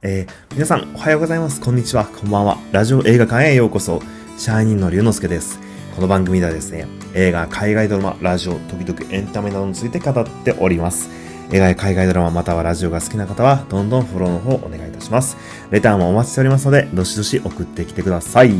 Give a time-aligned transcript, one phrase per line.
[0.00, 1.60] えー、皆さん、おはようございます。
[1.60, 2.04] こんにちは。
[2.04, 2.56] こんばんは。
[2.70, 4.00] ラジオ映画館へようこそ。
[4.36, 5.58] シャイニンの龍之介です。
[5.96, 11.10] この番組ではですね、映画、海外ドラマ、ラジオ、時々エンタメなどについて語っております。
[11.50, 15.36] 映画や海外ドラマまたはラジオが好きな方は、どんどんフォローの方お願いいたします。
[15.72, 18.52] レターもお待ちしておりますので、どしどし送ってきてください。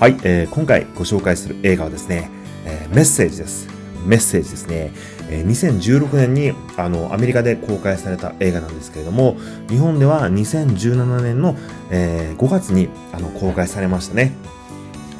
[0.00, 2.28] はい、えー、今回ご紹介する映画はですね、
[2.64, 3.75] えー、メッセージです。
[4.06, 4.92] メッセージですね。
[5.28, 9.36] え2016年にあのアメリカで公開された映画なんですけれども、
[9.68, 11.56] 日本では2017年の、
[11.90, 14.32] えー、5月にあの公開されましたね。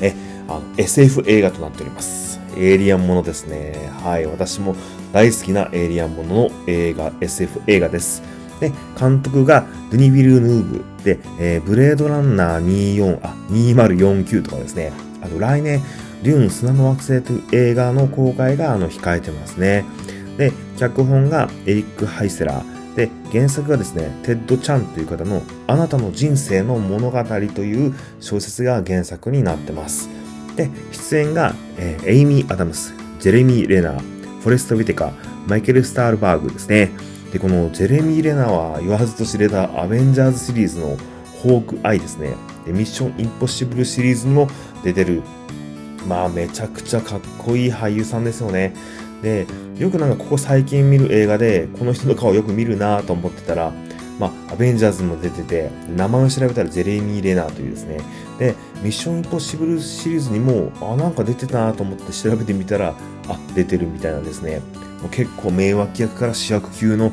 [0.01, 0.15] え
[0.49, 2.41] あの SF 映画となっております。
[2.57, 3.91] エイリアンものですね。
[4.03, 4.75] はい、私も
[5.13, 8.23] 大好きなエイリアンものの映画、SF 映画です。
[8.61, 14.93] で、監督がドゥニ・ビル・ヌーブで、えー、ブレードランナー24あ2049とかですね、
[15.23, 15.81] あと来年、
[16.25, 19.85] デューン砂の惑星という映画の公開があの控えてますね。
[20.37, 22.97] で、脚本がエリック・ハイセラー。
[22.97, 30.09] で、原作がですね、テッド・チャンという方のあなたの人生の物語という小説が原作になってます。
[30.57, 34.01] で、出演が、えー、エイミー・アダムス、ジェレミー・レナー、
[34.41, 35.13] フォレスト・ウィテカー、
[35.47, 36.91] マイケル・スタールバーグですね。
[37.37, 40.97] で、このジェレミー・レナーは言わずと知れたアベンジャーズシリーズの
[41.43, 42.35] ホークアイですね。
[42.65, 44.49] で、ミッション・インポッシブルシリーズにも
[44.83, 45.23] 出てる
[46.09, 48.73] まあめちゃくちゃかっこいい俳優さんですよね。
[49.23, 49.47] で、
[49.79, 53.71] よくなんかここ最近見る映画で、この人の顔よく見るなと思ってたら、
[54.19, 58.01] まあ、アベンジャーズも出てて、名前を調べたらジェレミー・レナーというですね。
[58.39, 62.95] で、ミッション・インポッシブルシリーズにも、あ、なんか出てたなと思って調べてみたら、
[63.29, 64.61] あ、出てるみたいなんですね。
[65.03, 67.13] もう結構名脇役から主役級の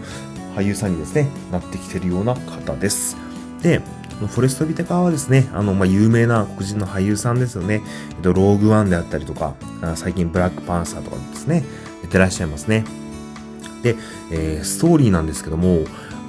[0.55, 3.17] 俳優さんにですね、なってきてるような方です。
[3.61, 3.81] で、
[4.19, 7.81] フォレスト・ビテカーはですね、あの、まあ、有名な黒人の俳優さんですよね。
[8.11, 9.55] えっと、ローグワンであったりとか、
[9.95, 11.65] 最近ブラックパンサーとかですね、
[12.03, 12.85] 出てらっしゃいますね。
[13.81, 13.97] で、
[14.31, 15.79] えー、ストーリーなんですけども、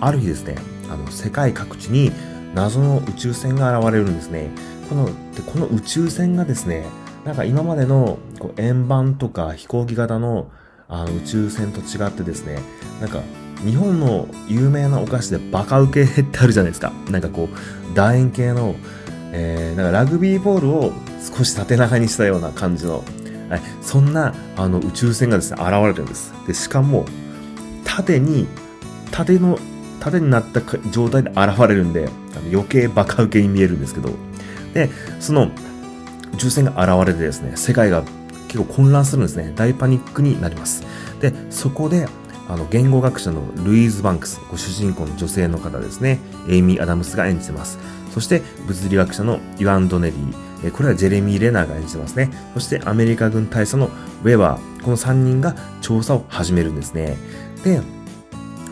[0.07, 0.57] ある日ですね、
[0.91, 2.13] あの、世界各地に
[2.55, 4.51] 謎の宇宙船が現れるんですね。
[4.89, 5.13] この、で
[5.47, 6.85] この宇宙船がですね、
[7.25, 10.51] なんか今までのこう円盤とか飛行機型の
[10.89, 12.59] あの宇宙船と違ってですね、
[13.01, 13.21] なんか
[13.65, 16.93] 日本の有名なお菓子でバカウケってあるじゃないですか。
[17.11, 18.75] なんかこう、楕円形の、
[19.33, 20.93] えー、なんかラグビーボールを
[21.37, 23.03] 少し縦長にしたような感じの、
[23.49, 26.35] はい、そんなあの宇宙船がですね、現れてるんです。
[26.47, 27.07] で、しかも、
[27.85, 28.47] 縦に、
[29.11, 29.59] 縦の、
[30.01, 30.61] 縦になった
[30.91, 32.09] 状態で現れるんで、
[32.53, 34.11] 余計バカウケに見えるんですけど、
[34.75, 34.91] で、
[35.21, 35.51] その
[36.35, 38.03] 宇宙船が現れてですね、世界が
[38.49, 39.53] 結構混乱するんですね。
[39.57, 40.85] 大パニックになります。
[41.21, 42.09] で、そこで、
[42.49, 46.19] あの、言語学者のルイーズ・バンクス、ご主人公の女性の方ですね、
[46.49, 47.79] エイミー・アダムスが演じてます。
[48.13, 52.31] そして、物理学者のイアン・ドネリー、これはジェレミー・レナーが演じてますね。
[52.55, 53.91] そして、アメリカ軍大佐の
[54.23, 57.17] ウェバー、この3人が調査を始めるんですね。
[57.65, 57.81] で、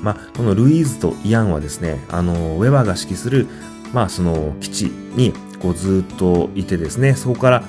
[0.03, 3.47] まあ、このルイーズとイアンはですね、あの、ウェバーが指揮する、
[3.93, 7.63] まあ、その基地に、こう、ずっといてですね、そこから、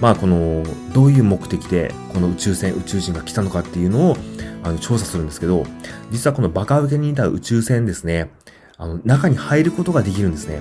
[0.00, 4.16] まあ、この、どういう目的で、この宇宙船、宇宙人が来たのかっていうのを、
[4.62, 5.66] あの、調査するんですけど、
[6.10, 8.30] 実はこのバカ受けにいた宇宙船ですね、
[8.78, 10.60] あの、中に入ることができるんですね。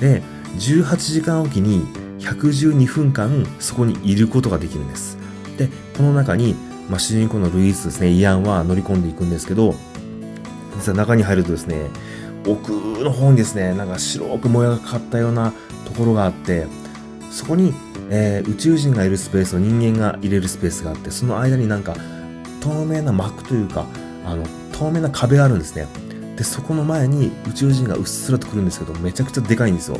[0.00, 0.22] で、
[0.58, 1.84] 18時間おきに
[2.20, 5.18] 112分間そこにいることができるんです。
[5.56, 6.54] で、この中に、
[6.88, 9.74] まあ、主人公のルイースですね、イアンは乗り込んでいくんですけど、
[10.82, 11.90] 実は中に入るとですね、
[12.44, 15.52] 奥の方にですね、なんか白くもやがかかったような
[15.86, 16.66] ところがあって、
[17.30, 17.72] そこに、
[18.10, 21.94] えー、宇宙人がいるスペースと人間が入れるスペースがあって、その間になんか
[22.60, 23.86] 透明な膜というか、
[24.26, 25.86] あの、透明な壁があるんですね。
[26.36, 29.98] で、そこの前に宇宙人がうっすらと来るんですけど、めちゃくちゃでかいんですよ。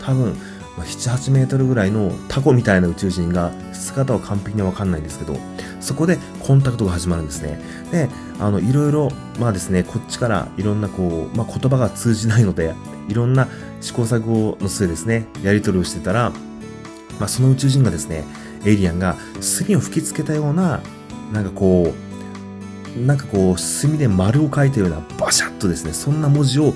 [0.00, 0.36] 多分、
[0.76, 5.36] まあ、7、8メートルぐらいのタコみたいな宇宙人が、姿は完璧にわかんないんですけど、
[5.80, 7.60] そこでコンタクトが始まるんですね。
[7.90, 12.74] で、あの、いろいろ、まあですね、こっちからいろんなこう、まあ言葉が通じないので、
[13.08, 13.48] いろんな
[13.80, 16.30] 試行錯誤の末ですね、やり取りをしてたら、
[17.18, 18.24] まあその宇宙人がですね、
[18.64, 20.80] エイリアンが墨を吹きつけたような
[21.32, 21.92] なんかこ
[22.96, 26.74] う、なんかこう、墨で丸を書いたようなバシャッとですね、そんな文字を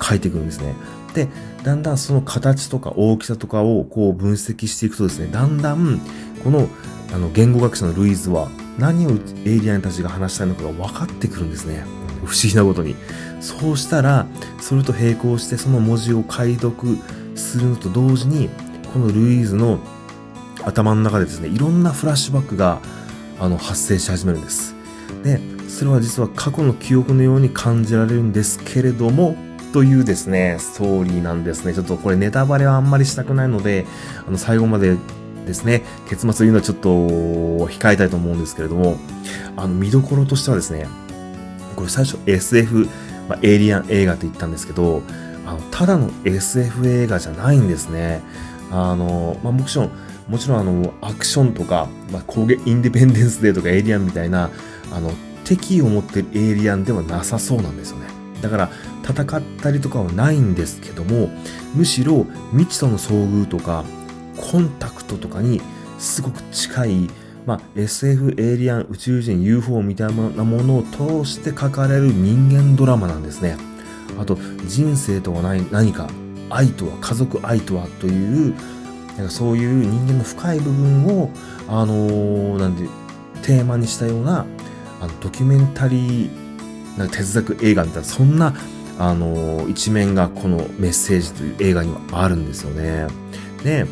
[0.00, 0.74] 書いていくんですね。
[1.12, 1.28] で、
[1.66, 6.00] だんだんその形とか大きさとかをこう分析していくとですね、だんだん
[6.44, 6.68] この
[7.12, 8.48] あの言語学者のルイーズは
[8.78, 9.10] 何を
[9.44, 11.84] エイリアンたちが話したいのかが分かってくるんですね。
[12.24, 12.94] 不思議なことに。
[13.40, 14.26] そうしたら、
[14.60, 16.98] それと並行してその文字を解読
[17.34, 18.48] するのと同時に、
[18.92, 19.80] このルイーズの
[20.64, 22.78] 頭の中でですね、いろんなフラッシュバックが
[23.40, 24.76] あの発生し始めるんです。
[25.24, 29.34] で、それは実は過去の記憶のように感じられるんですけれども、
[29.76, 31.74] というですね、ストーリーなんですね。
[31.74, 33.84] ちょっとこれネタバレはあんまりしたくないので、
[34.26, 34.96] あの、最後まで
[35.46, 36.88] ですね、結末言うのはちょっと
[37.68, 38.96] 控えたいと思うんですけれども、
[39.54, 40.88] あの、見どころとしてはですね、
[41.76, 42.88] これ最初 SF、
[43.28, 45.02] まあ、エイリアン映画と言ったんですけど、
[45.44, 48.22] あの、ただの SF 映画じゃないんですね。
[48.70, 49.90] あの、まあ、もちろん、
[50.26, 54.48] もちろんあの、アクションとか、まあ、攻撃、インディペンデンスデーとかエイリアンみたいな、
[54.90, 55.12] あの、
[55.44, 58.15] 敵を持ってるエイリアンではなさそうなんですよね。
[58.42, 58.70] だから、
[59.02, 61.30] 戦ったりとかはないんですけども、
[61.74, 63.84] むしろ未知との遭遇とか、
[64.36, 65.60] コンタクトとかに
[65.98, 67.10] すごく近い、
[67.46, 73.56] まあ、SF、エイリアン、宇宙人、UFO みたいなものを通して書かれる人間ドラマなんですね。
[74.18, 76.08] あと、人生とは何か、
[76.50, 78.54] 愛とは、家族愛とはという、
[79.16, 81.30] なんかそういう人間の深い部分を、
[81.68, 82.88] あのー、なんで、
[83.42, 84.44] テーマにしたような、
[85.00, 86.45] あの、ドキュメンタリー、
[86.96, 88.54] なんか哲学映画みたいな、そんな、
[88.98, 93.06] あの、一面がこのメッセージという映画にはあるんですよね。
[93.62, 93.86] で、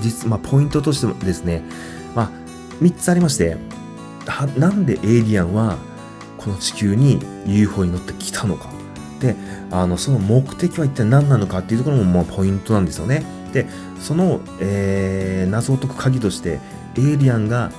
[0.00, 1.62] 実、まあ、ポイントとしてもですね、
[2.14, 2.30] まあ、
[2.82, 3.56] 3つありまして、
[4.56, 5.78] なんでエイリアンは
[6.36, 8.70] この地球に UFO に乗ってきたのか。
[9.20, 9.34] で、
[9.70, 13.24] あの、その目的は一体何なのかっていうところも、まあ、ポイントなんですよね。
[13.52, 13.66] で、
[14.00, 16.60] その、えー、謎を解く鍵として、
[16.96, 17.72] エイリアンが、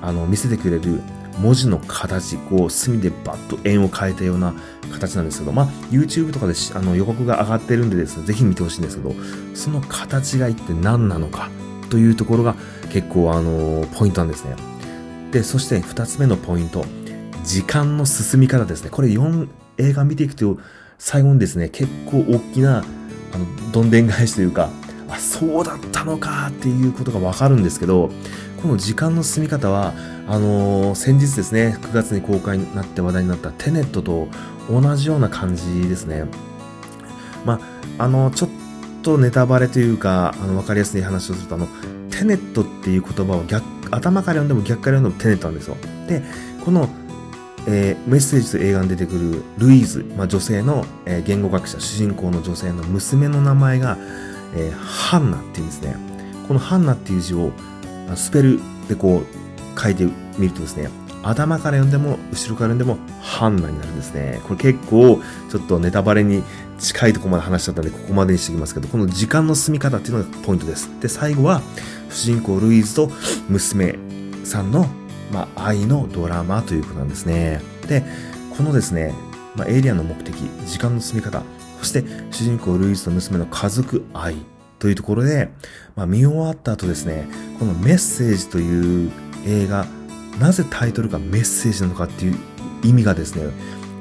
[0.00, 1.02] あの、見せてくれる
[1.40, 4.54] 文字の形、こう、墨でバッと円を変えたような
[4.92, 9.14] 形なんですけど、まあ、YouTube とかであの予告が上がってるんでですね、ぜひ見てほしいんですけど、
[9.54, 11.50] その形が一体何なのか
[11.88, 12.54] というところが
[12.90, 14.54] 結構、あの、ポイントなんですね。
[15.32, 16.84] で、そして二つ目のポイント、
[17.44, 18.90] 時間の進み方ですね。
[18.90, 19.48] これ4
[19.78, 20.58] 映画見ていくと、
[20.98, 22.84] 最後にですね、結構大きな、
[23.32, 24.68] あの、どんでん返しというか、
[25.10, 28.10] あ、そうだったのかっていうことがわかるんですけど、
[28.62, 29.94] この時間の進み方は、
[30.28, 34.28] あのー、先日ですね、9月に公開になって話題になったテネットと
[34.70, 36.24] 同じような感じですね。
[37.44, 37.60] ま
[37.98, 38.50] あ、あの、ちょっ
[39.02, 41.68] とネタバレというか、あの、わかりやすい話をすると、あの、
[42.10, 45.76] テネットっていう言葉を逆、頭から読んでも逆から読んでもテネットなんですよ。
[46.06, 46.22] で、
[46.64, 46.88] この、
[47.66, 53.98] えー、メッセージと映画に出てくるルイーズ、まあ、女性の、えー、言語学者、主人公の女性の娘の名前が、
[54.54, 55.96] えー、ハンナっていうんですね。
[56.46, 57.52] このハンナっていう字を
[58.14, 60.04] スペルでこう書いて
[60.38, 60.90] みるとですね、
[61.22, 64.40] 頭から読んでも、後ろから読んでも、ハンナになるんですね。
[64.44, 65.20] これ結構、
[65.50, 66.42] ちょっとネタバレに
[66.78, 70.88] 近いとこまで話しちゃったんで、ここまでにしておきますけど、この時間の進み方っていうのがポイントです。
[71.00, 71.60] で、最後は、
[72.10, 73.10] 主人公ルイーズと
[73.48, 73.98] 娘
[74.44, 74.86] さんの、
[75.30, 77.60] まあ、愛のドラマということなんですね。
[77.86, 78.02] で、
[78.56, 79.14] このですね、
[79.56, 80.34] まあ、エイリアンの目的、
[80.66, 81.42] 時間の進み方、
[81.80, 84.36] そして主人公ルイーズと娘の家族愛
[84.78, 85.50] というところで、
[85.96, 87.26] まあ、見終わった後ですね、
[87.58, 89.10] このメッセージという
[89.46, 89.86] 映画、
[90.38, 92.36] なぜタイトルがメッセージなのかっていう
[92.82, 93.50] 意味がですね、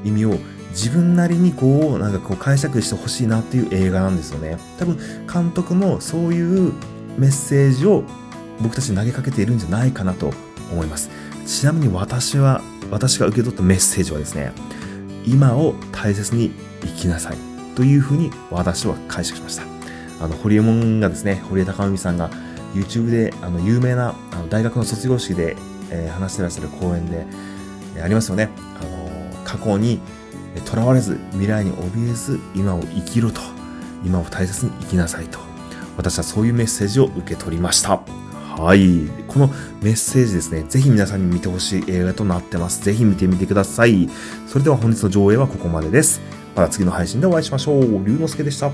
[0.04, 0.38] 意味を
[0.72, 4.58] 自分なりにこう、なんかこう解釈してほしいなっていう映画なんですよね。
[4.78, 4.98] 多分、
[5.32, 6.74] 監督もそういう
[7.18, 8.04] メッセージを
[8.62, 10.34] 僕たちに投げかけているんじゃないかなと
[10.72, 11.10] 思います。
[11.46, 12.62] ちなみに私は、
[12.92, 14.54] 私が受け取ったメッセージはですね、
[15.26, 17.49] 今を大切に生きなさい
[17.80, 19.64] というふうに私は解釈しました。
[20.20, 22.30] あの、ホリエモンがですね、堀江貴文さんが
[22.74, 25.56] YouTube で、あの、有名な、あの、大学の卒業式で、
[25.90, 27.26] えー、話してらっしゃる講演で、
[27.96, 28.50] えー、ありますよね。
[28.82, 30.02] あの、過去に
[30.66, 33.40] 囚われず、未来に怯えず、今を生きろと。
[34.04, 35.40] 今を大切に生きなさいと。
[35.96, 38.02] 私はそういうメッセージを受け取りました。
[38.58, 39.08] はい。
[39.30, 39.48] この
[39.82, 42.84] メッセージですね、ぜひ皆さんに見てほしい映画となってます。
[42.84, 44.10] ぜひ見てみてください。
[44.48, 46.20] それでは本日の上映はここまでです。
[46.60, 48.06] また次の配信でお会いしましょう。
[48.06, 48.70] 龍之介でした。